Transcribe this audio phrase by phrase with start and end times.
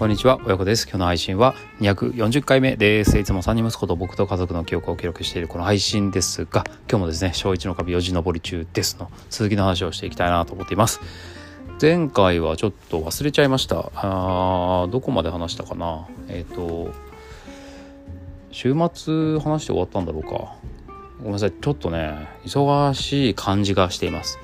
[0.00, 0.84] こんにちは、親子です。
[0.84, 3.18] 今日の配信は240回目です。
[3.18, 11.02] いつも3人息子と僕と家族の記憶を記録しているこの配信ですが、今日もですね、小1の壁4時登り中ですの続きの話をしていきたいなと思っています。
[11.82, 13.92] 前回はちょっと忘れちゃいました。
[13.94, 16.94] あどこまで話したかなえっ、ー、と、
[18.52, 20.56] 週末話して終わったんだろうか。
[21.18, 24.38] ごめんなさい、ちょっとね、忙しい感じがしています。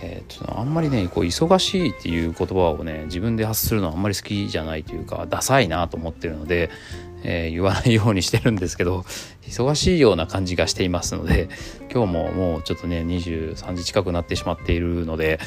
[0.00, 6.70] えー、とあんまりねこう忙しいっていう言葉をね自分で発するのはあんまり好きじゃないというかダサいなと思ってるので、
[7.24, 9.04] えー、言わないようにしてるんですけど
[9.42, 11.48] 忙しいような感じがしていますので
[11.92, 15.38] 今日ももうちょっとね23時近くなってしまっているので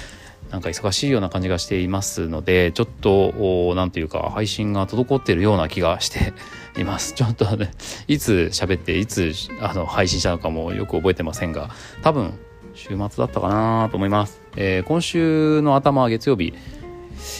[0.51, 6.33] なんか忙しいような感じがしていますのでちょっと何ていうか配信が滞っているような気がして
[6.77, 7.13] います。
[7.13, 7.71] ちょっとね
[8.07, 11.71] いつ喋っていつあの配信したのかもよく覚えてませんが
[12.03, 12.39] 多分
[12.75, 14.41] 週末だったかなと思います。
[14.55, 16.49] えー、今週の頭は月曜日。
[16.49, 16.53] い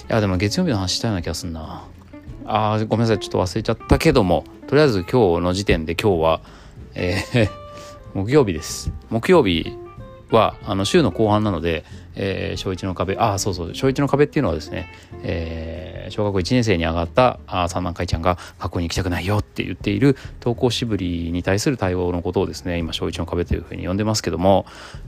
[0.08, 1.86] や、でも月曜日の話したような気がすんな。
[2.46, 3.20] あー、ごめんなさい。
[3.20, 6.42] ちょっと忘れちゃったけども、とりあえず今日の時点で今日は、
[6.96, 7.50] えー、
[8.16, 8.92] 木曜日です。
[9.10, 9.78] 木曜日
[10.32, 11.84] は、あの、週の後半なので、
[12.16, 14.88] えー、小1の壁、ああ、そうそう、小1の壁っていうのはですね、
[15.24, 24.66] えー、小学校1年生に上がったあ三男会ちゃんが学校に行きたくないよって言っている登校しぶりに対する対応のことをですね、今、小1の壁というふうに呼んでますけども、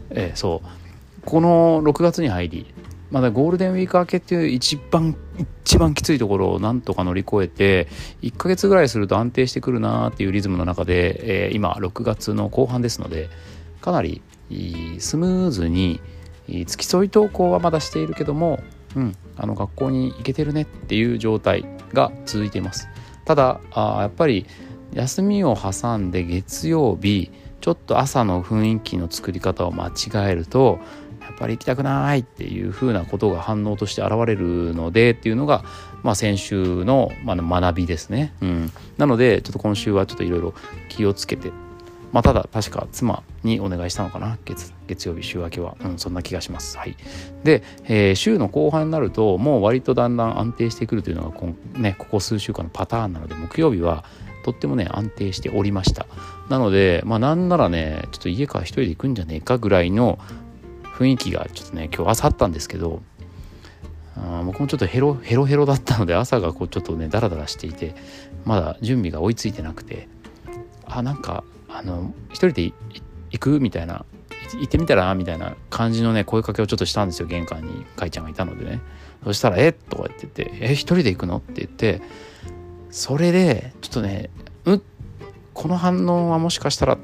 [0.09, 2.73] えー、そう、この6月に入り、
[3.11, 5.15] まだゴールデンウィーク明けっていう一番
[5.63, 7.87] 一番きついところをなんとか乗り越えて
[8.21, 13.29] 1ヶ月ぐらいすると安定してくるなっていうリズムの中で、えー、今6月の後半ですので
[13.79, 14.21] かなり
[14.99, 16.01] スムーズに
[16.65, 18.59] 付き添い登校はまだしているけども、
[18.97, 22.87] うん、あの学校に行けてるねっていう状態が続いています。
[23.25, 24.47] ただあやっぱり
[24.93, 27.29] 休みを挟んで月曜日
[27.61, 30.79] ちょっと朝の雰囲気の作り方を間違えると
[31.21, 35.63] やっぱり行きたくないっていうふうなことが反応として現れるのでっていうのが、
[36.01, 40.53] まあ、先週の学びですね、うん、なのでちょっと今週はちょっといろいろ
[40.89, 41.51] 気をつけて
[42.17, 44.39] まあ、ただ確か妻にお願いしたのかな。
[44.43, 46.75] 月月曜日週明けは、うん、そんな気がします。
[46.75, 46.97] はい、
[47.43, 54.03] で、えー、週の後半になるともう割とだんだん安定してくるというのがこ,、ね、ここ数週間のパターンなので木曜日は
[54.43, 56.07] とってもね安定しておりました。
[56.49, 60.17] なのでまあなんならねちょっと家から一人で行くんじゃねえかぐらいの
[60.95, 63.03] 雰囲気がちょっとね今日朝あったんですけど
[64.15, 67.93] あ僕もちょっとヘロヘロヘロだったので朝がこうちょっとねダラダラしていて
[68.43, 70.07] まだ準備が追いついてなくて
[70.83, 72.73] あなんかあの一人で
[73.31, 74.05] 行くみたいな
[74.55, 78.79] 行ってみたらみたいな感じのね声かけをちょっとしたんですよ玄関にかいちゃんがいたのでね
[79.23, 82.01] そしたら「えとか言ってて「え一人で行くの?」って言って
[82.89, 84.29] それでちょっとね
[84.65, 84.81] う
[85.53, 86.97] この反応はもしかしたら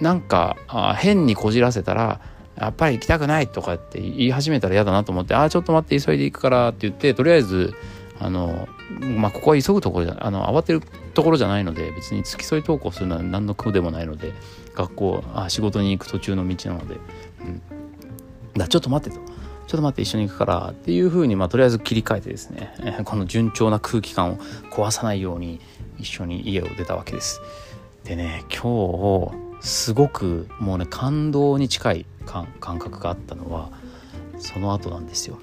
[0.00, 2.20] なんかあ変にこじらせたら
[2.56, 7.74] やっぱり行きたくないとかって言い始めたら嫌だなと思って「ああちょっと待って急いで行くから」って言ってとりあえず
[8.20, 8.68] あの
[9.00, 10.82] まあここは急ぐところじゃあの慌てる
[11.14, 14.32] ところじゃないので別に付き添い登校するのは何の苦でもないので
[14.74, 16.98] 学校あ仕事に行く途中の道なので、う
[17.48, 17.62] ん、
[18.54, 19.24] だちょっと待ってと
[19.66, 24.36] ちょっと待って一緒に行くからっていうふうに、まあ、とりあえず切り替えてですね、え、 この順調な空気感を
[24.70, 25.60] 壊さないように
[25.98, 27.40] 一緒に家を出たわけです。
[28.04, 29.30] でね今
[29.60, 33.70] 日すごくもうね感動に近い感覚があったのは
[34.38, 35.38] その後なんですよ。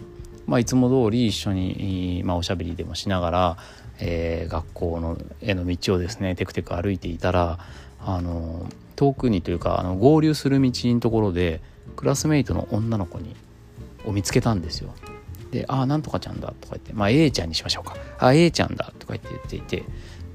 [0.46, 3.58] まあ、いつも通り一緒に、まあ、おしゃべりでもしながら、
[4.01, 7.59] えー、学校のへの道をですねテクテク歩いていたら
[8.00, 11.62] あの遠くにというかあの合流する道のところで
[11.95, 13.35] クラスメイトの女の子に
[14.06, 14.94] を見つけたんですよ。
[15.51, 19.84] で「ああなんとかちゃんだ」とか言って「まあ A ちゃんにしましょうか」「ああ A ちゃんだ」とか言って言っていて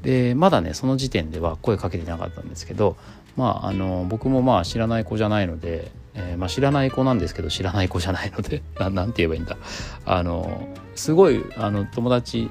[0.03, 2.97] でまだねその時点では声かけてなかったんですけど
[3.37, 9.56] まああの僕もまあ知らない子じゃないのでえー、まあ、知らない子なんですけど知らない子じゃないので 何て言えばいいんだ
[10.04, 12.48] あのすごいあの友達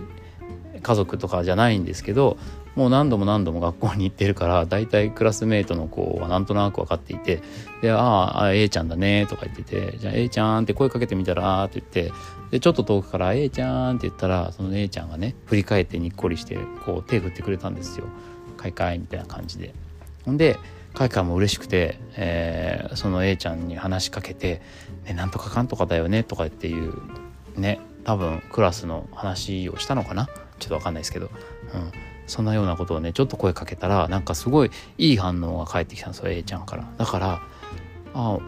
[0.86, 2.38] 家族とかじゃないんですけど
[2.76, 7.42] もう何度も何度も学校に行ってるから大体クラスメートの子はなんとなく分かっていて
[7.82, 12.14] で「ああ A ちゃんだね」とか言ってて「じゃあ A ちゃん」って声かけてみたらって言って
[12.52, 18.06] でちょっと遠くから「A ちゃん」って言ったらその A ちゃんがね振り返ってにっこりしてこう手振ってくれたんですよ
[18.56, 19.74] 「かいかい」みたいな感じで。
[20.24, 20.60] ほんで
[20.94, 24.62] カイカも嬉しくて、えー、その A ちゃんに話しかけて
[25.06, 26.94] 「ね、なんとかかんとかだよね」とかっていう
[27.58, 30.30] ね多分クラスの話をしたのかな
[30.60, 31.32] ちょっと分かんないですけど、うん、
[32.28, 36.88] そんなようなことをねちょっと声かけたらなんかすごいいい反応が返ってきたんですよ A ちゃんから。
[36.98, 37.42] だから
[38.14, 38.40] あ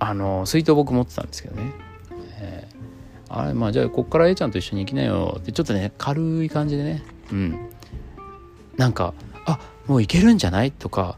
[0.00, 1.72] あの水筒僕持ってたんですけどね、
[2.40, 5.36] えー、あれまあじゃあこっから A ちゃんと一緒に行きなよ。
[5.38, 7.02] ってちょっとね軽い感じでね。
[7.32, 7.70] うん。
[8.76, 9.14] なんか
[9.46, 10.72] あもう行けるんじゃない？
[10.72, 11.16] とか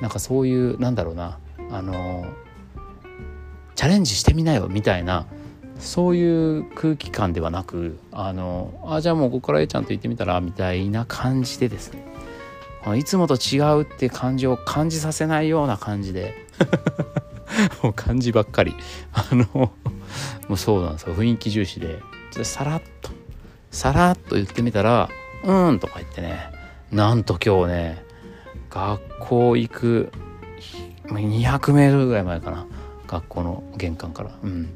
[0.00, 1.38] なんかそういうなんだろうな。
[1.72, 2.24] あの
[3.74, 5.26] チャレンジしてみなよみたいな
[5.80, 12.04] そういう空気感ではなくあのあじゃあもうここから A ちゃんと行ってみたらみたいな感じでですね。
[12.96, 16.34] いつもと違うって感じを感じさせないような感じで。
[17.82, 18.74] もう感じばっかり。
[19.12, 19.72] あのも
[20.50, 21.14] うそうなんですよ。
[21.14, 21.98] 雰囲気重視で。
[22.42, 23.10] さらっと。
[23.70, 25.08] さらっと言ってみたら
[25.44, 26.50] 「うん」とか言ってね。
[26.90, 28.04] なんと今日ね
[28.68, 30.12] 学校行く
[31.06, 32.66] 200メートルぐらい前かな。
[33.06, 34.30] 学校の玄関から。
[34.42, 34.62] うん。
[34.62, 34.68] 行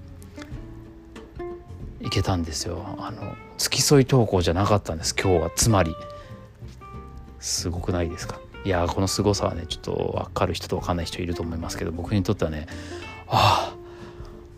[2.14, 2.84] けたんですよ。
[2.98, 5.50] あの付き添い登校じゃなかったんです今日は。
[5.54, 5.94] つまり
[7.40, 8.40] すごくないですか？
[8.64, 12.66] いやこの凄さはねちょっと分かる人と分かんない人いると思いますけど僕にとってはね
[13.28, 13.76] ああ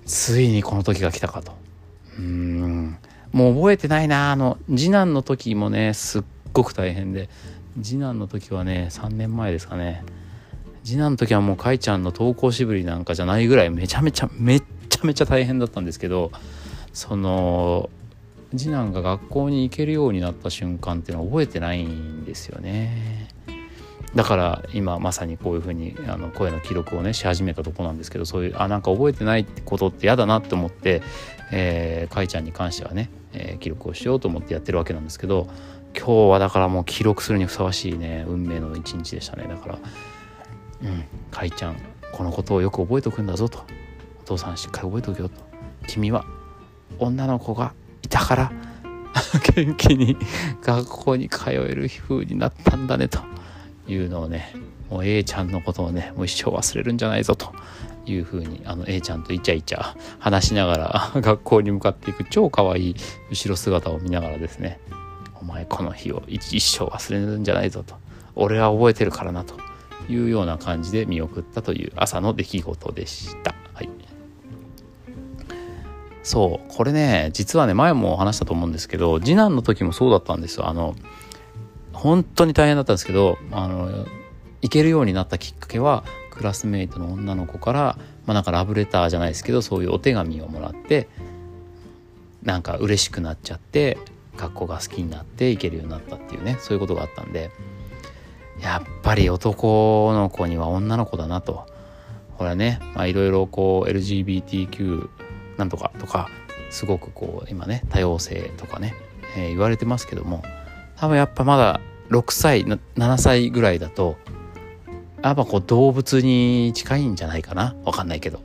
[0.04, 1.52] ついにこの時が来たかと。
[2.18, 2.96] うん。
[3.32, 4.30] もう覚えてないな。
[4.30, 7.28] あの次男の時もねすっごく大変で。
[7.82, 10.02] 次男の時はね3年前ですかね。
[10.84, 16.30] 次男の時はもうかいちゃんの登校しぶりなんかじゃないぐらいめちゃめちゃめっちゃめちゃ大変だったんですけど
[16.96, 17.90] その
[18.56, 23.28] 次男が学校に行けるようになった瞬間っていうのは覚えてないんですよね。
[24.14, 31.02] だから今まさにこういうふうにあの声の記録をねし始めたとこなんですけどそういうあなんか覚えてないってことって嫌だなって思って、
[31.52, 35.48] えー、かいちゃんに関してはね、えー、記録をしようと思ってやってるわけなんですけど
[35.94, 39.46] 今日はだからもう記録するにふさわしいね運命の一日でしたね。
[39.46, 39.78] だから
[40.82, 41.76] うんかいちゃん
[42.12, 43.58] このことをよく覚えておくんだぞと。
[44.22, 45.34] お父さんしっかり覚えておけよと。
[45.86, 46.24] 君は
[46.98, 47.72] 女の子が
[48.02, 48.52] いたから
[49.54, 50.16] 元気に
[50.62, 53.20] 学校に通える風になったんだねと
[53.88, 54.52] いうのをね
[54.90, 57.52] もう A ちゃんのことをねもう一生忘れるんじゃないぞと
[58.06, 62.96] いうふうにあの A ちゃんとイチャイチャ話しながら 学校に向かっていく超かわいい
[63.30, 64.78] 後ろ姿を見ながらですね
[65.40, 67.94] お前この日を一生忘れるんじゃないぞと
[68.34, 69.54] 俺は覚えてるからなと
[70.08, 73.55] いうような感じで見送ったという朝の出来事でした。
[76.26, 76.74] そう。
[76.74, 80.66] これね実はね前も話したと思うんですけど次男の時もそうだったんですよ。
[80.66, 80.96] あの
[81.92, 84.04] 本当に大変だったんですけどあの
[84.60, 86.02] 行けるようになったきっかけは
[86.32, 87.96] クラスメイトの女の子から、
[88.26, 91.08] まあ、なんかラブレターじゃないですけどそういうお手紙をもらって
[92.42, 93.96] なんか嬉しくなっちゃって
[94.36, 97.52] 学校が好きになって行けるようになったっていうねそういうことがあったんで
[98.60, 101.66] やっぱり男の子には女の子だなと。
[102.36, 105.08] これはねいろいろこう LGBTQ
[105.56, 106.28] なんとかとか
[106.70, 108.94] すごくこう今ね多様性とかね、
[109.36, 110.42] えー、言われてますけども
[110.96, 111.80] 多分やっぱまだ
[112.10, 114.16] 6歳7歳ぐらいだと
[115.22, 117.74] やっぱこう動物に近いんじゃないかな？
[117.84, 118.40] わかんないけど。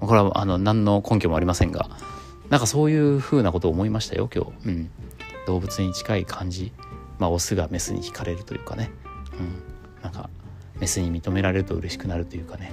[0.00, 1.88] これはあの何の根拠もありませんが。
[2.50, 4.90] なんかそういうふうなことを思いましたよ今日、うん、
[5.46, 6.72] 動物に近い感じ。
[7.18, 8.90] まあオスがメスに惹かれるというかね、
[9.38, 10.28] うん、なんか
[10.80, 12.72] メスに認められると嬉しくなるというかね。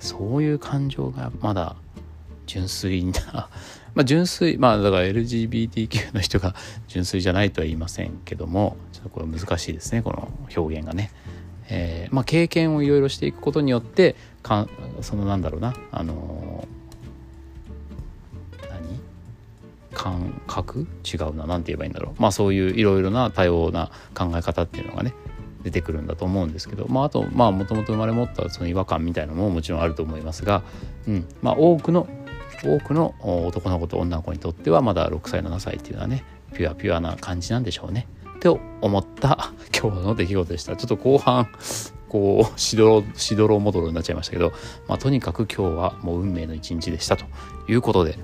[0.00, 1.76] そういう感情がまだ
[2.46, 3.48] 純粋な
[3.94, 6.54] まあ純粋まあだから LGBTQ の人が
[6.88, 11.10] 純粋じゃないとは言いませんけどもちょっとこれ難しいですねこの表現がね。
[11.68, 14.68] えー、まあ、経験をいろいろしていくことによってか
[15.00, 19.00] そのなんだろうなあのー、何？
[19.94, 22.20] 感覚違うな何て言えばいいんだろう。
[22.20, 25.14] まあそういういろいろな多様な考え方っていうのがね
[25.62, 30.62] 出てくるんだと思うんですけど、まあ、あとまあもともと生まれ持ったその違和感みたいなのももちろんあると思いますが、
[31.08, 31.26] うん。
[31.40, 32.06] まあ、多くの
[32.62, 38.06] 多くの男の子と女の子にとってはまだ6歳7歳っていうのはねピュアピュアな感じなんでしょうね。
[38.40, 40.76] と思った 今日の出来事でした。
[40.76, 41.48] ちょっと後半
[42.08, 44.52] こうしどろしどろもどろになっちゃいましたけど、
[44.86, 47.24] まあ、とにかく今日はもう運命の一日でしたと
[47.66, 48.18] いうことで、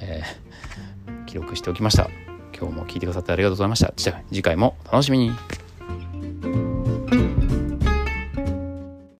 [0.00, 2.10] えー、記録しておきました。
[2.58, 3.92] 今日も聞いてくださってありがとうございました。
[4.32, 5.30] 次回もお楽しみに。